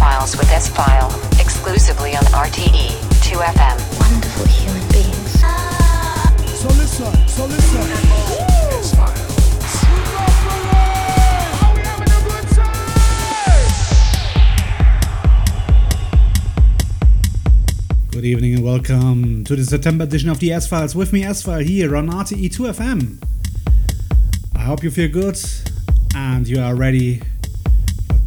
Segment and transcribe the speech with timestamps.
[0.00, 2.88] S-Files with S-File, exclusively on RTE
[3.20, 3.76] 2FM.
[4.00, 5.40] Wonderful human beings.
[6.58, 7.82] So listen, so listen.
[18.10, 21.42] Good evening and welcome to the September edition of the S Files with me, S
[21.42, 23.22] File, here on RTE 2FM.
[24.56, 25.38] I hope you feel good
[26.14, 27.29] and you are ready for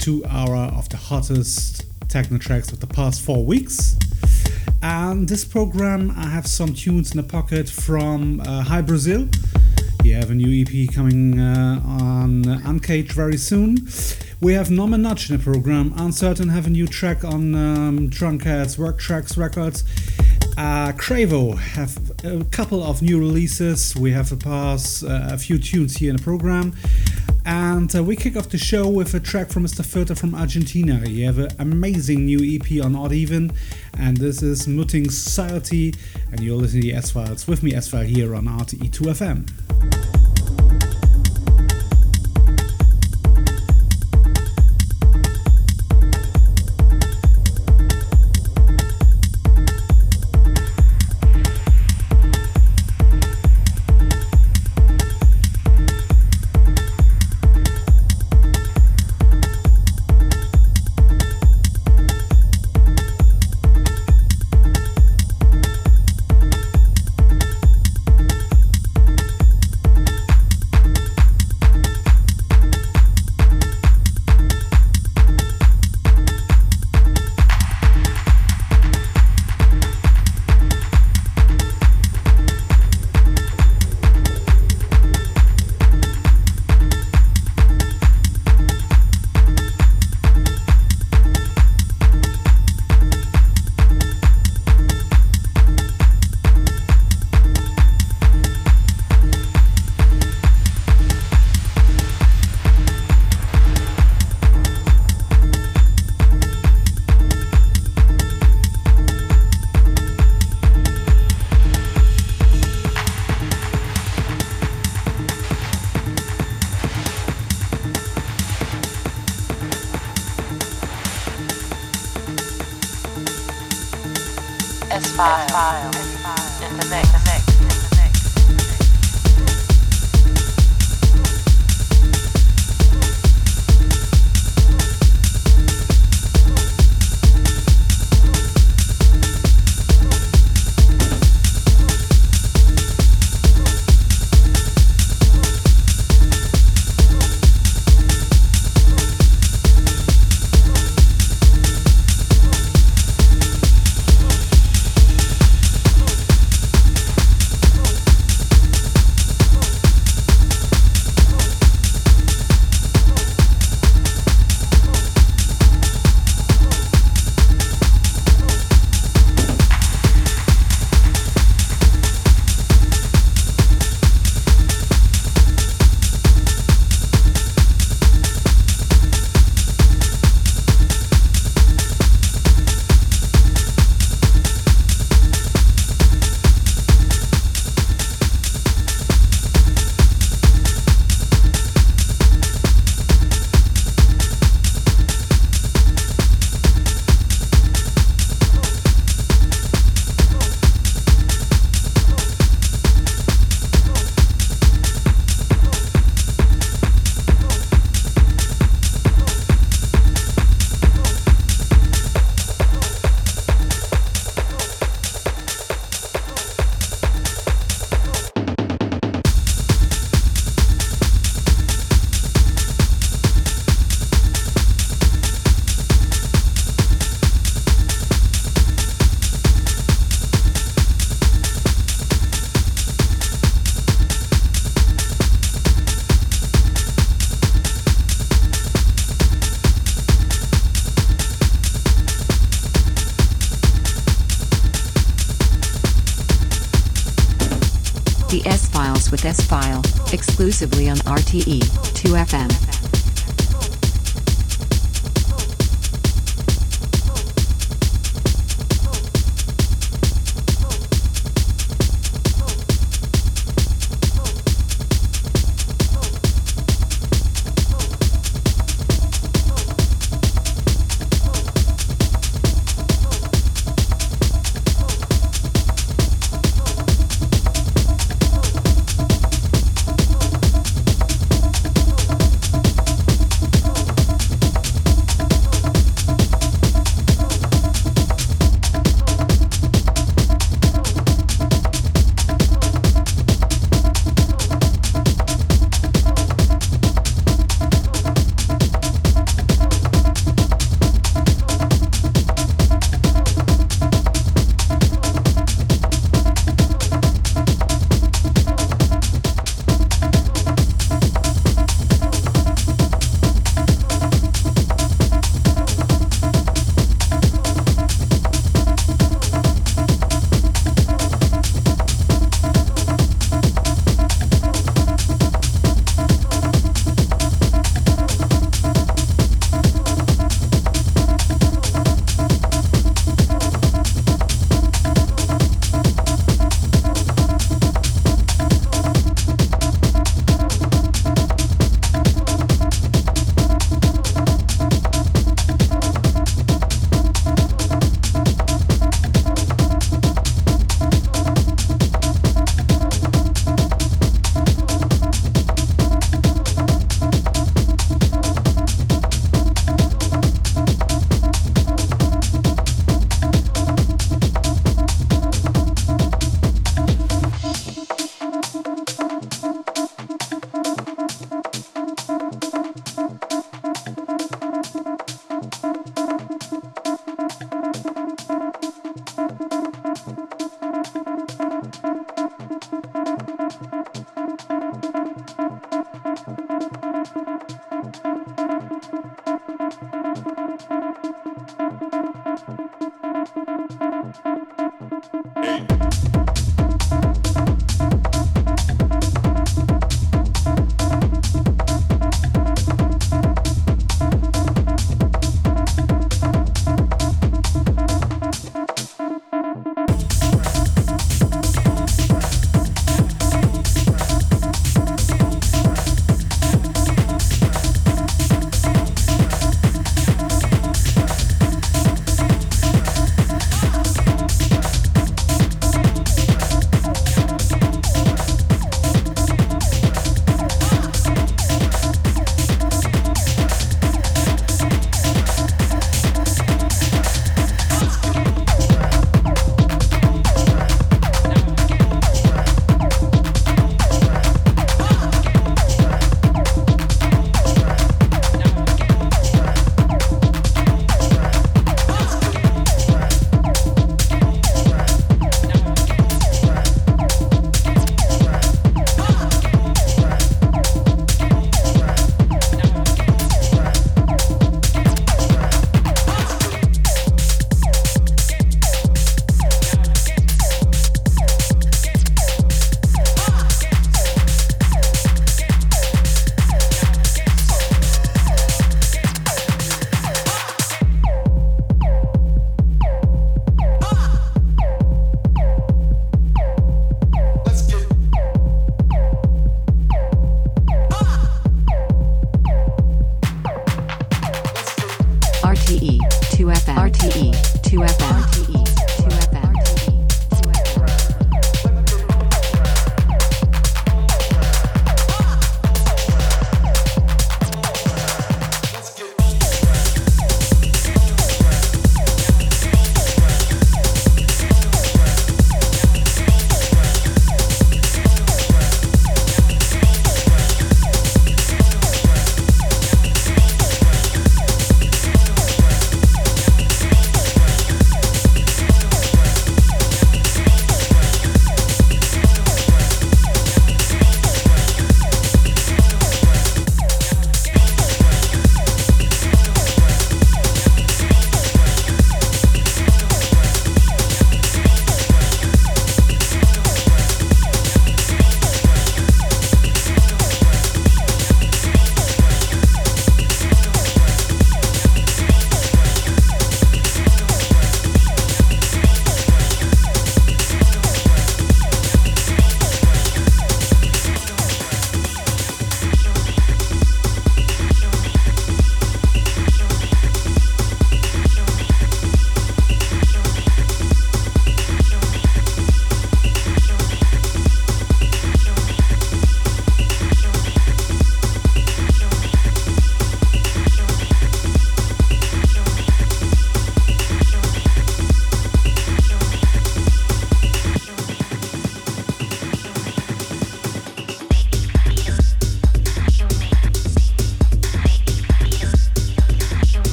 [0.00, 3.98] two hour of the hottest techno tracks of the past four weeks.
[4.82, 9.28] And this program, I have some tunes in the pocket from uh, Hybrasil.
[10.02, 13.86] You have a new EP coming uh, on Uncaged very soon.
[14.40, 15.92] We have Norman Nodge in the program.
[15.98, 19.84] Uncertain have a new track on um, Drunkards Work Tracks Records.
[20.56, 23.94] Uh, Cravo have a couple of new releases.
[23.94, 26.74] We have a pass uh, a few tunes here in the program.
[27.44, 29.82] And uh, we kick off the show with a track from Mr.
[29.82, 31.00] Pfirter from Argentina.
[31.08, 33.52] You have an amazing new EP on Odd Even,
[33.98, 35.94] and this is Muting Society.
[36.30, 40.19] And you're listening to the S Files with me, S File, here on RTE2FM.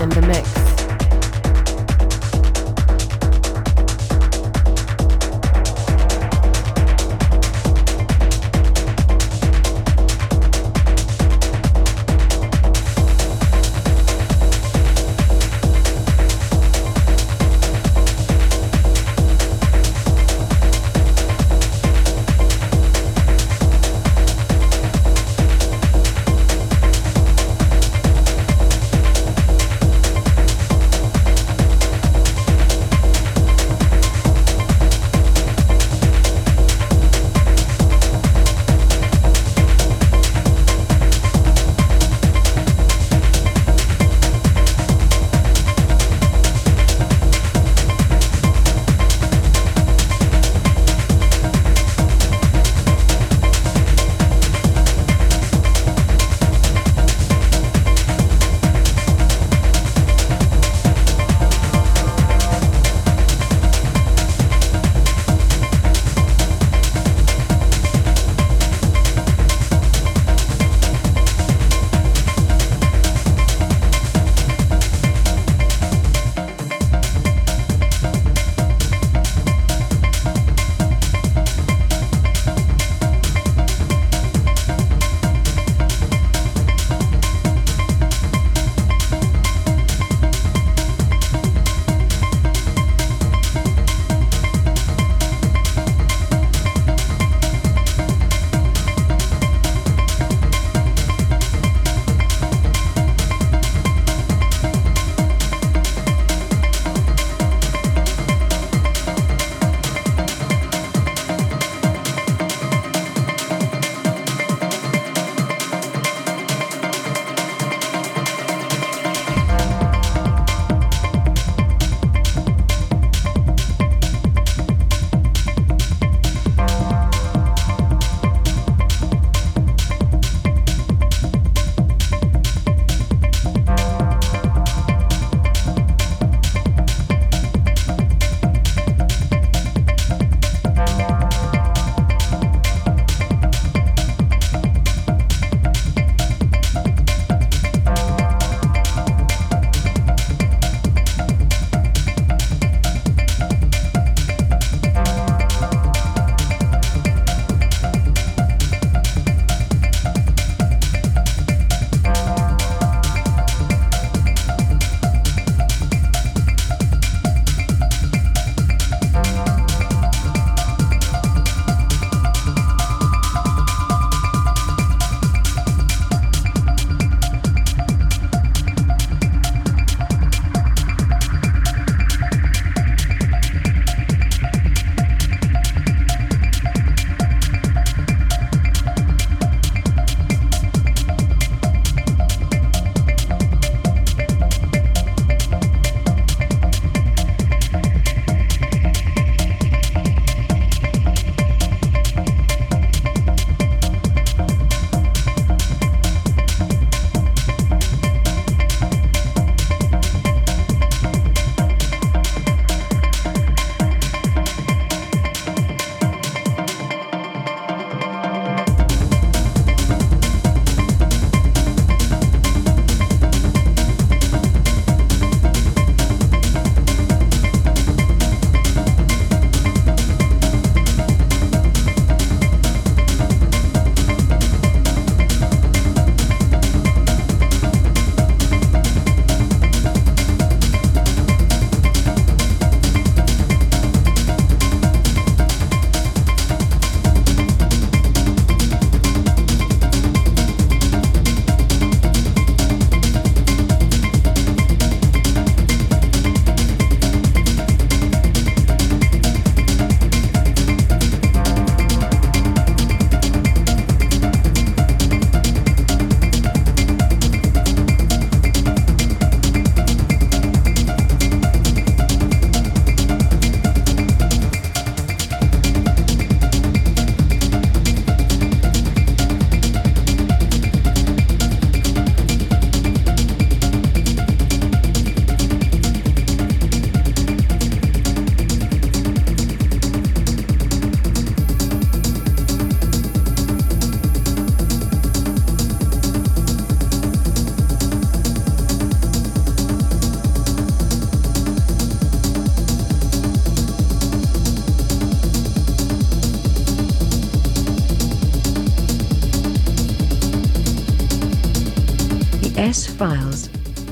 [0.00, 0.67] in the mix.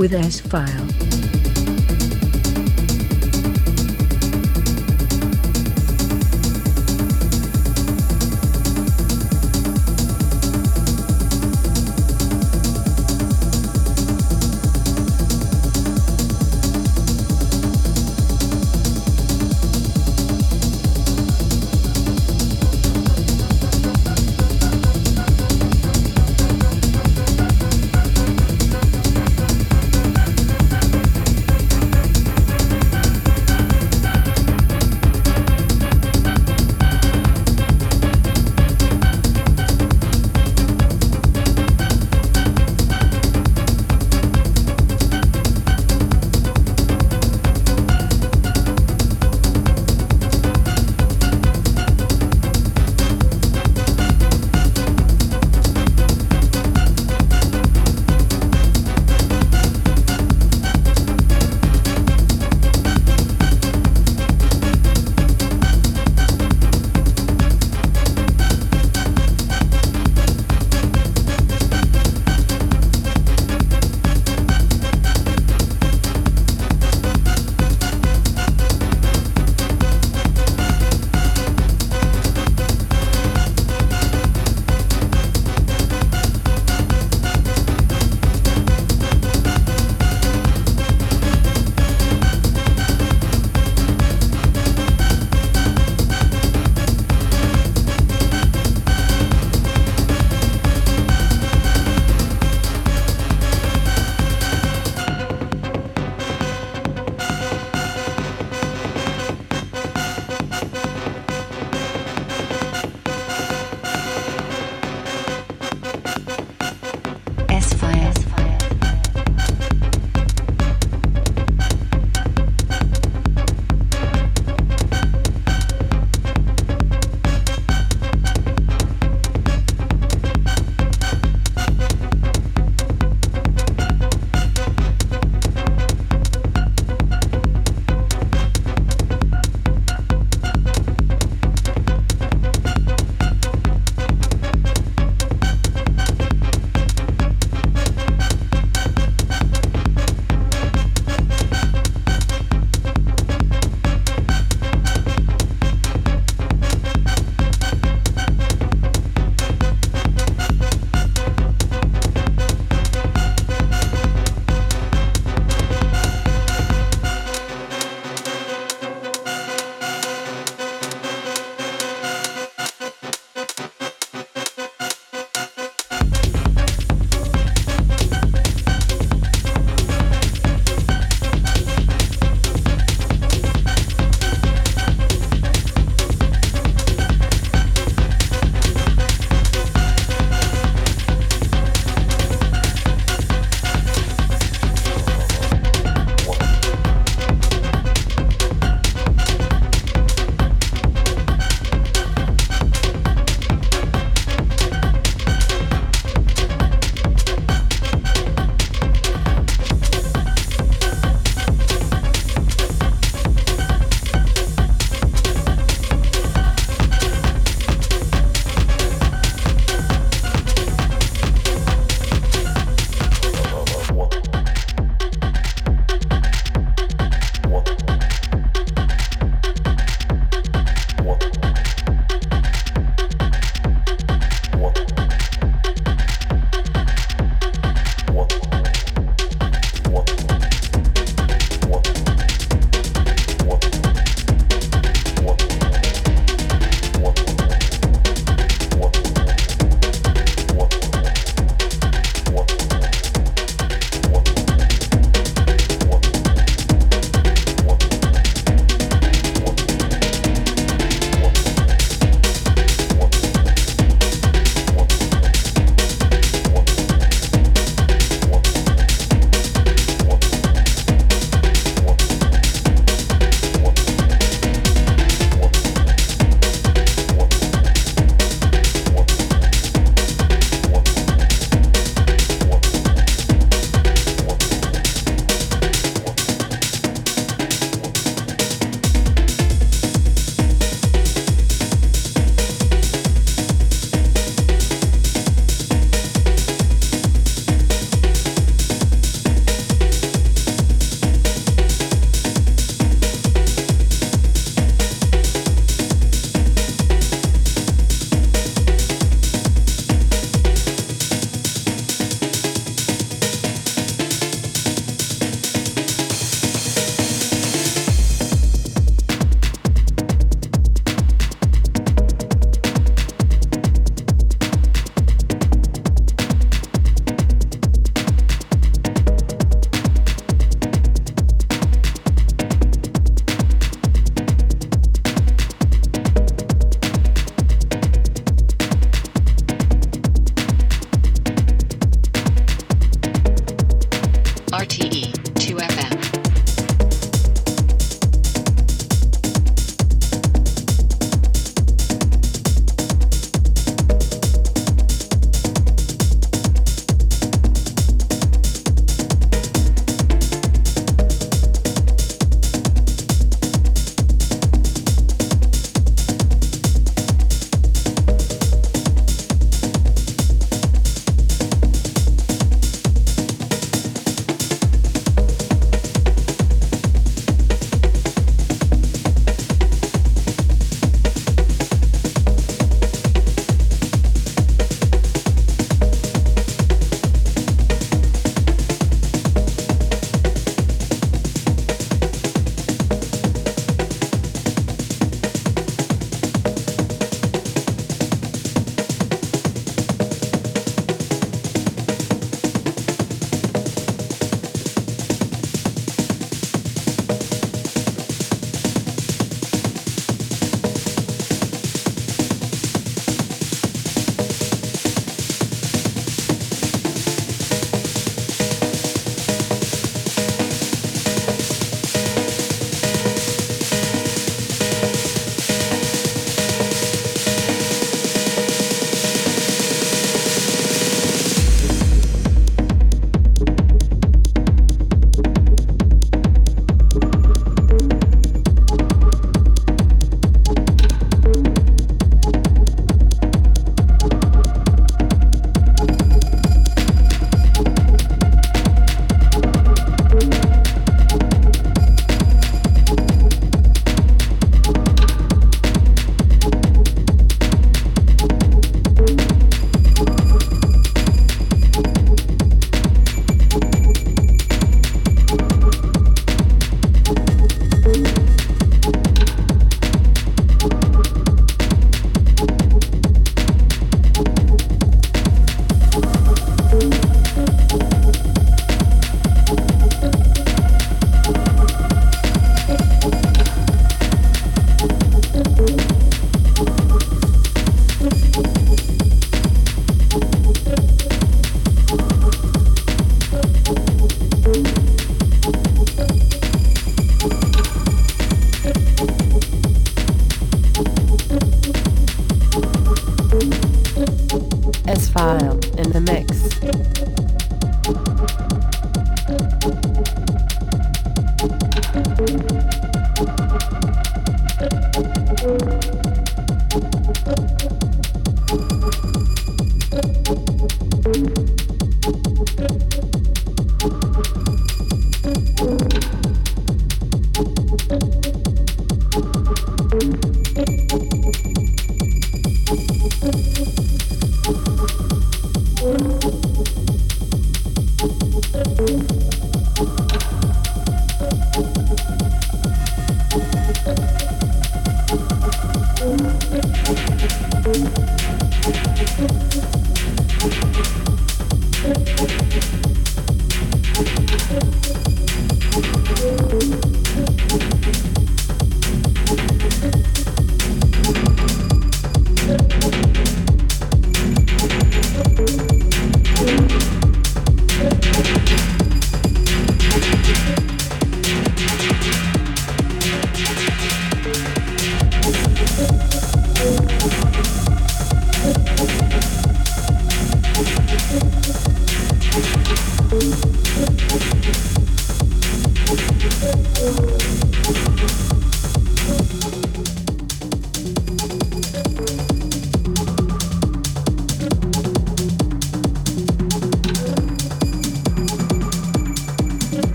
[0.00, 0.40] With S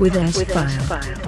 [0.00, 1.19] with S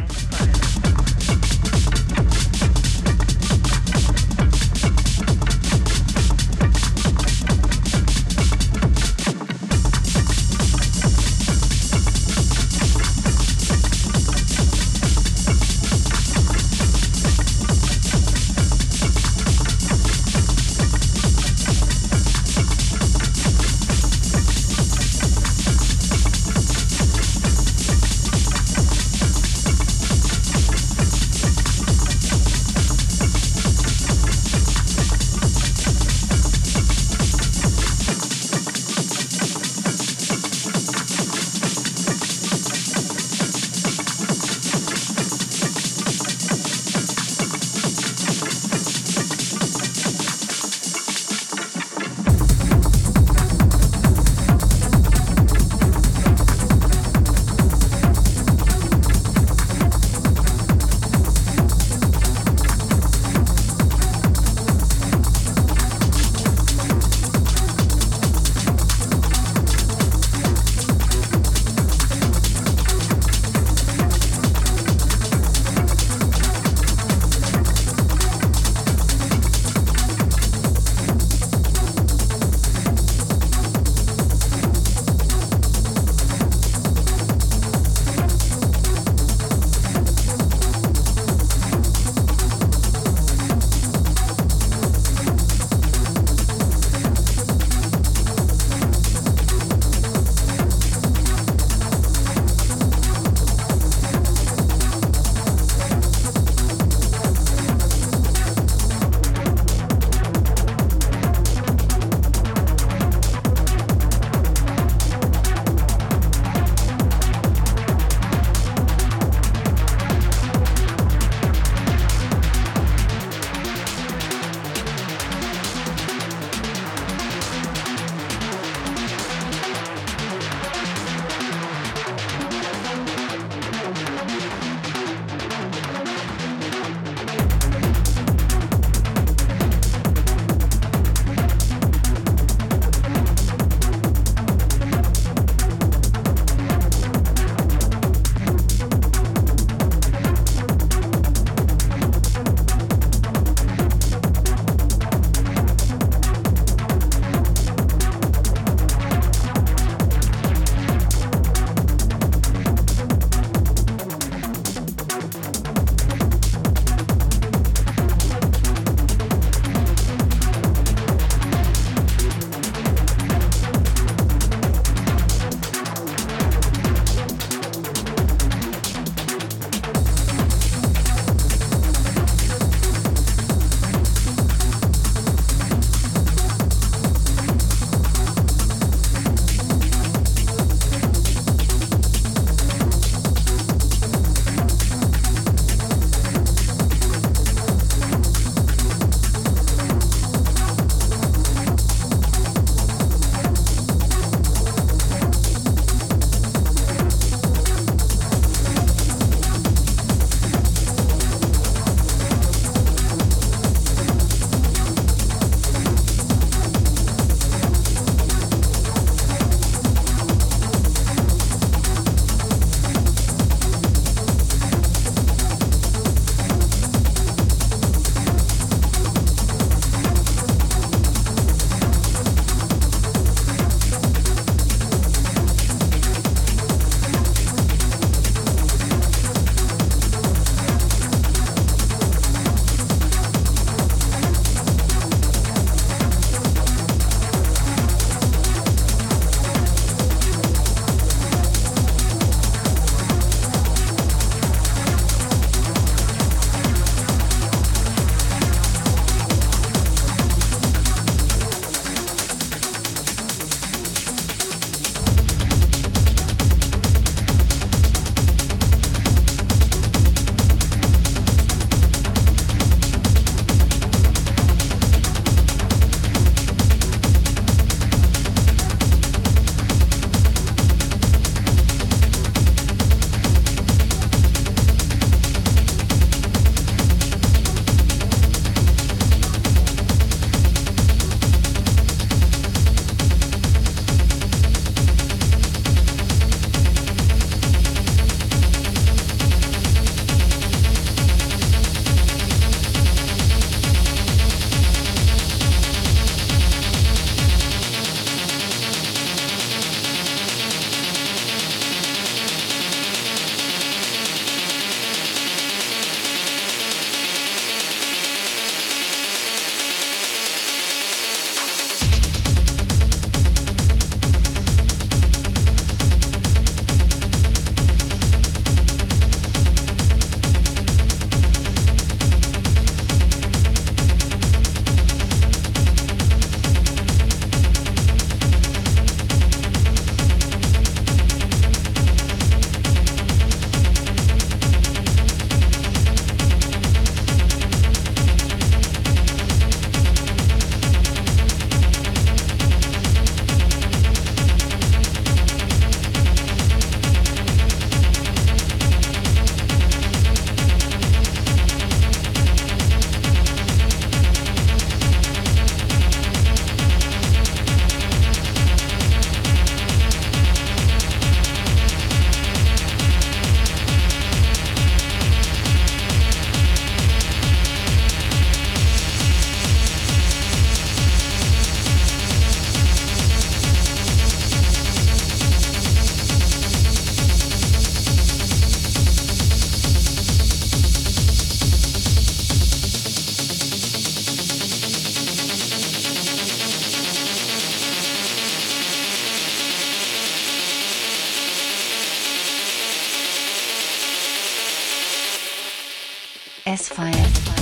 [406.63, 407.42] S-File.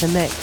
[0.00, 0.37] The mix.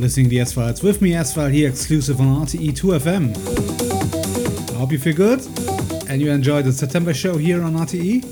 [0.00, 3.36] Listening to the S Files with me, S File, here exclusive on RTE 2FM.
[4.74, 5.40] I hope you feel good
[6.08, 8.24] and you enjoyed the September show here on RTE.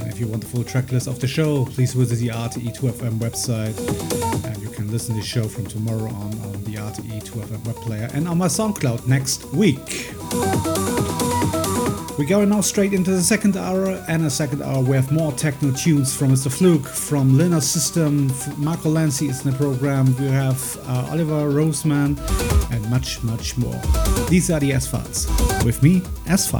[0.00, 2.74] And if you want the full track list of the show, please visit the RTE
[2.74, 3.76] 2FM website
[4.46, 7.76] and you can listen to the show from tomorrow on on the RTE 2FM web
[7.76, 10.10] player and on my SoundCloud next week.
[12.18, 15.32] We're going now straight into the second hour, and a second hour we have more
[15.32, 16.48] techno tunes from Mr.
[16.50, 22.18] Flug, from Linear System, Marco Lancy is in the program, we have uh, Oliver Rosemann,
[22.72, 23.78] and much, much more.
[24.30, 25.26] These are the S Files.
[25.62, 26.50] With me, S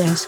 [0.00, 0.24] with S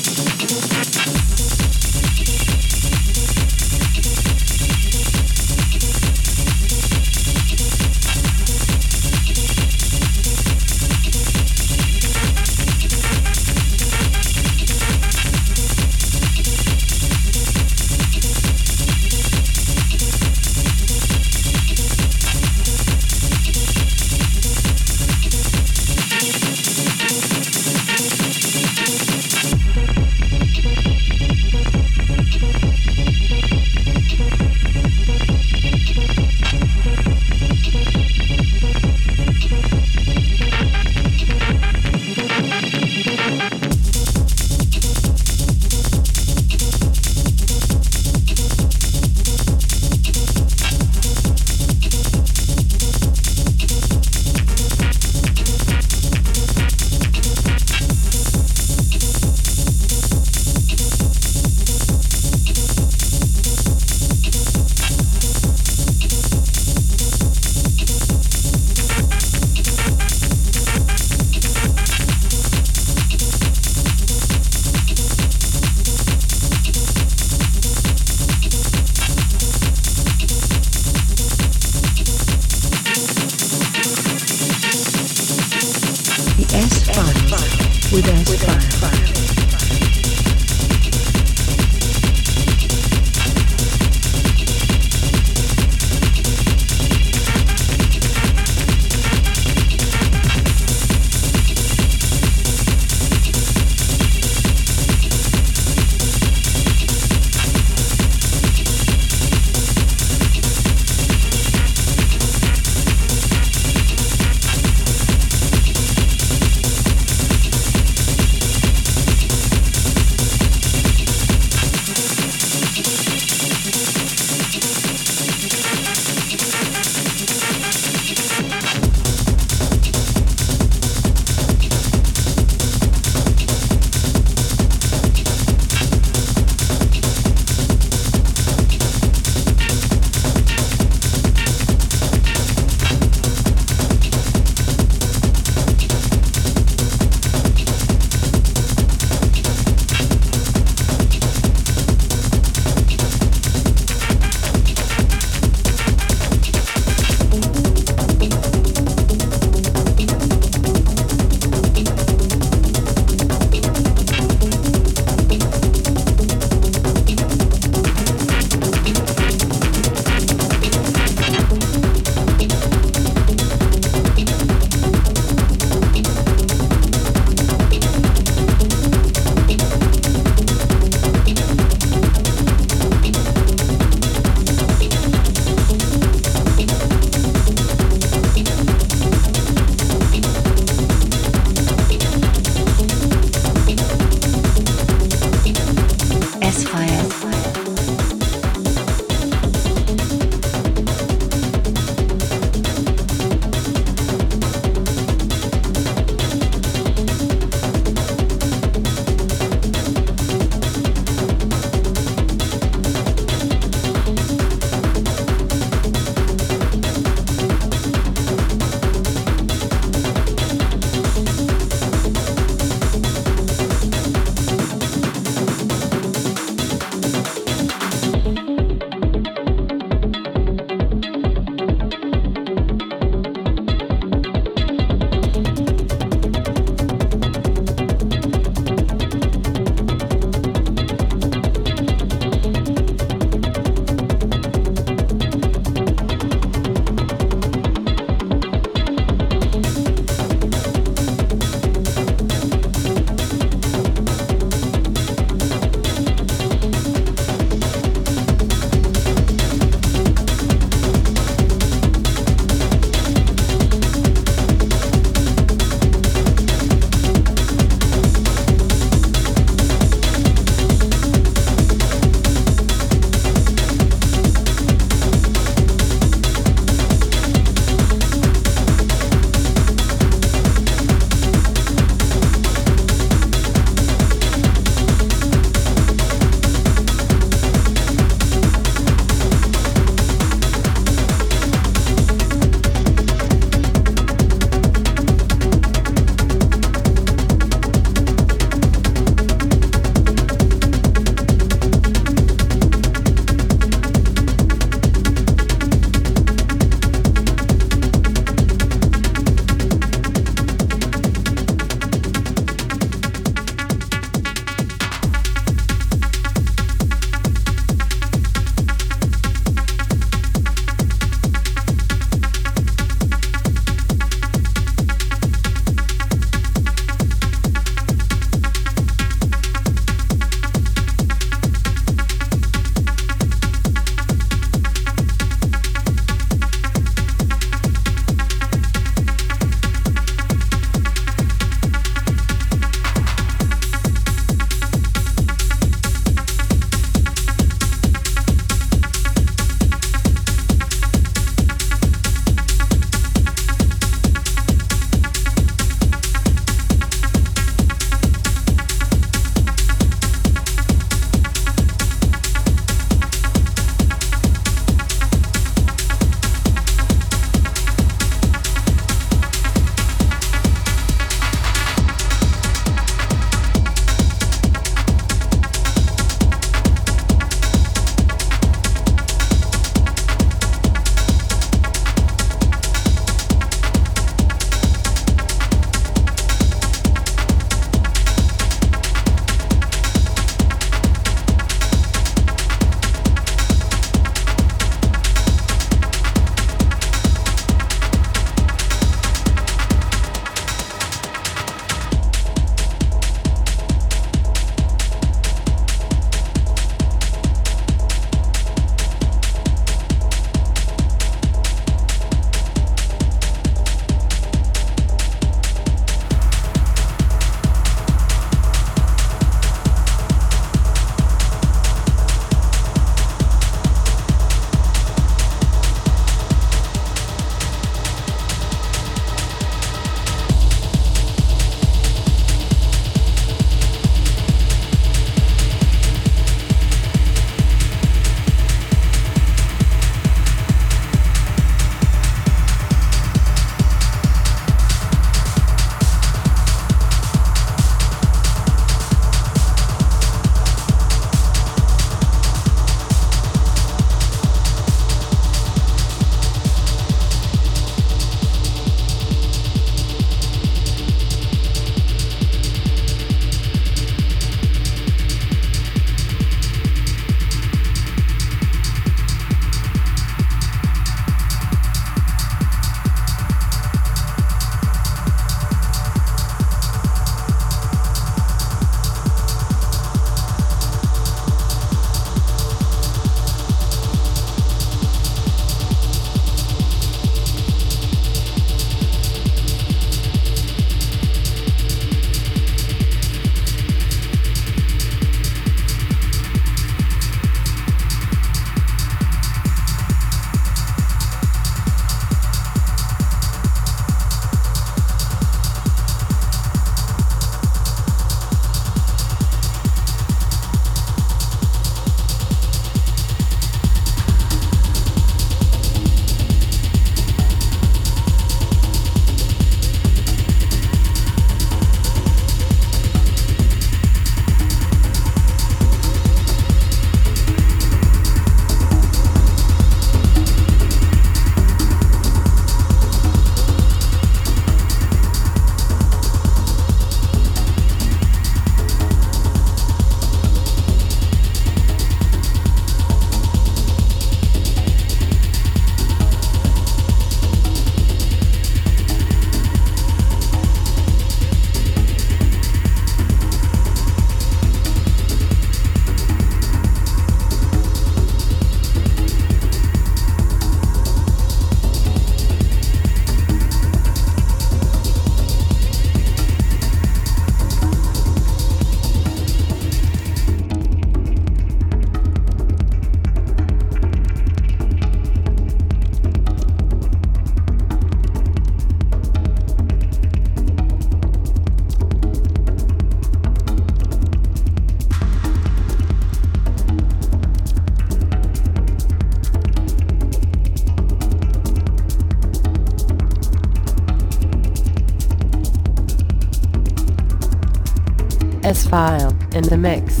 [598.71, 600.00] File in the mix.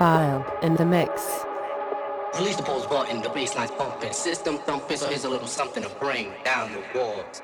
[0.00, 1.44] File in the mix.
[2.38, 2.62] Release the
[3.20, 3.28] the
[3.72, 7.42] pumping, system thumping, so here's a little something to bring down the walls.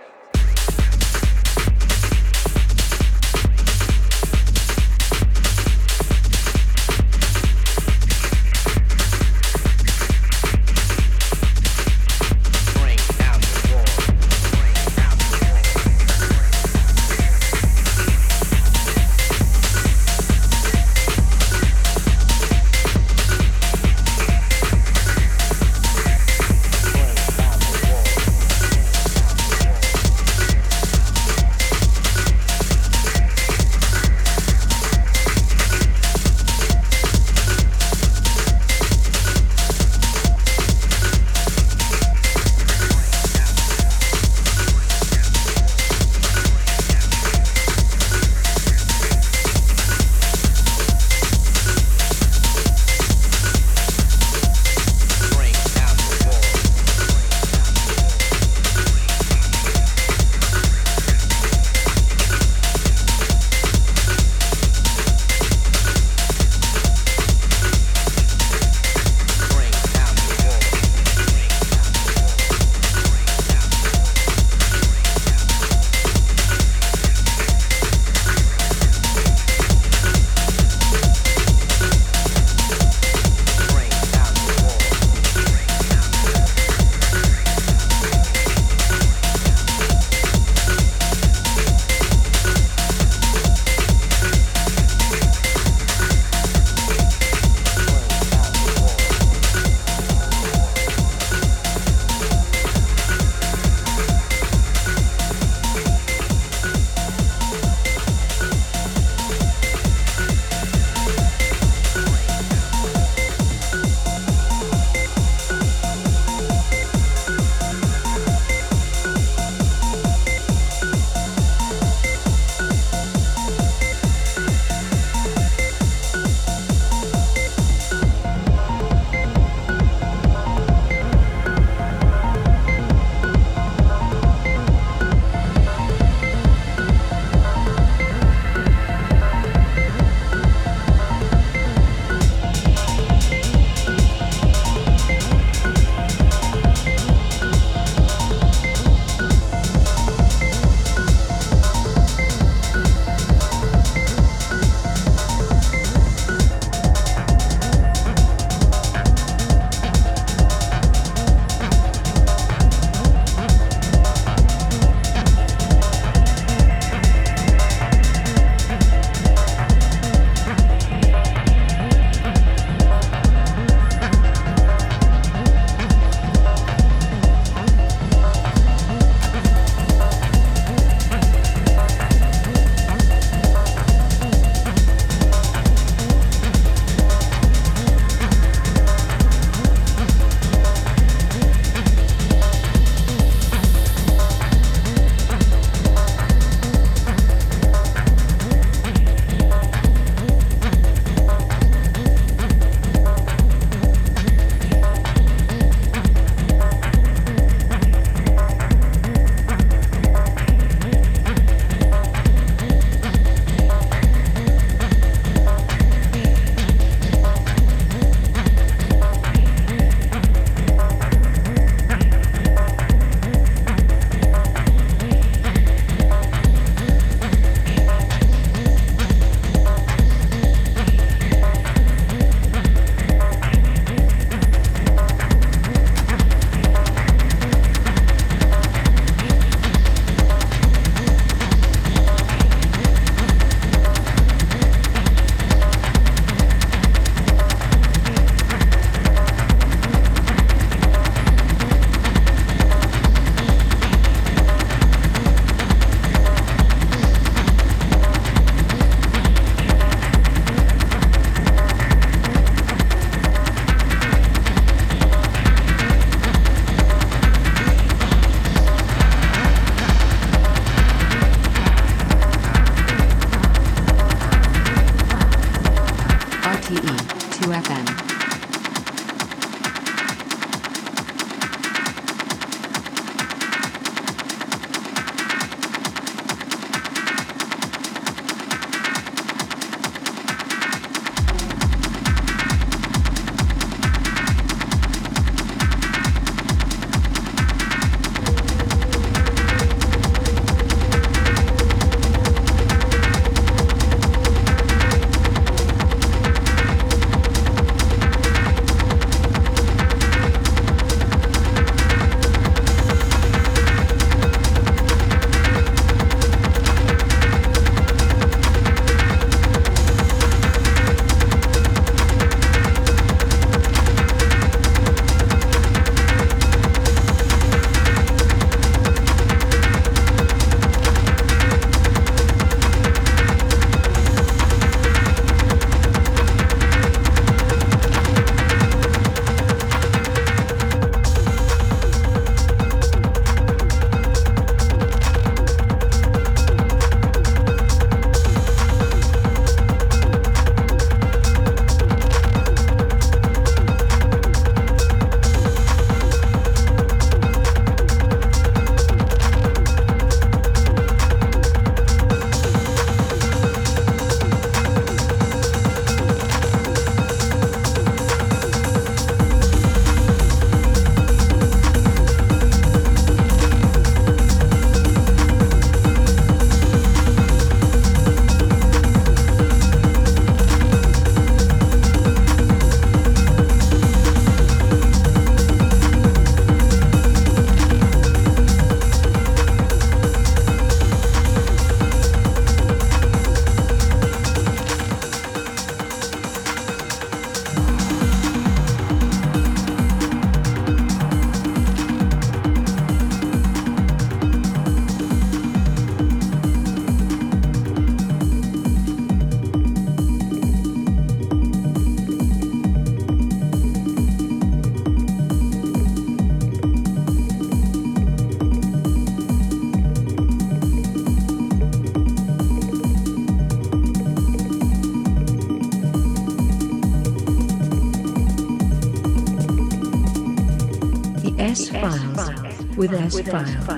[432.86, 433.75] 不太会反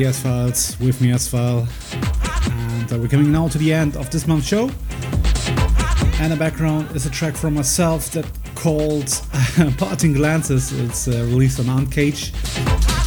[0.00, 1.68] the S Files with me, S File.
[1.92, 4.70] And uh, we're coming now to the end of this month's show.
[6.20, 8.24] And the background is a track from myself that
[8.54, 9.10] called
[9.76, 10.72] Parting Glances.
[10.72, 12.32] It's uh, released on Uncage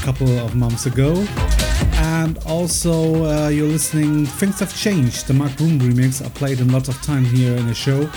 [0.01, 1.25] a couple of months ago.
[1.95, 6.23] And also, uh, you're listening Things Have Changed, the Mark Broom remix.
[6.23, 8.07] I played a lot of time here in the show.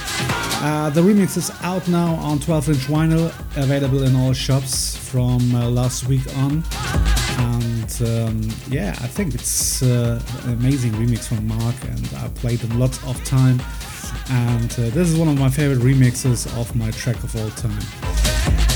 [0.60, 5.54] Uh, the remix is out now on 12 inch vinyl, available in all shops from
[5.54, 6.62] uh, last week on.
[8.02, 12.74] Um, yeah, I think it's uh, an amazing remix from Mark, and I played a
[12.74, 13.60] lot of time.
[14.30, 17.82] And uh, this is one of my favorite remixes of my track of all time.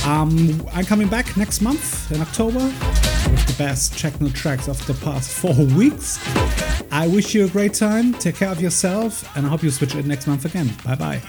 [0.06, 4.94] Um, I'm coming back next month in October with the best techno tracks of the
[4.94, 6.18] past four weeks.
[6.90, 9.94] I wish you a great time, take care of yourself, and I hope you switch
[9.94, 10.70] it next month again.
[10.84, 11.22] Bye bye.